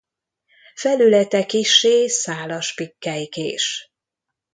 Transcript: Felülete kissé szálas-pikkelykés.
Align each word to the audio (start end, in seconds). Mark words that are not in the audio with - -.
Felülete 0.75 1.45
kissé 1.45 2.07
szálas-pikkelykés. 2.07 3.91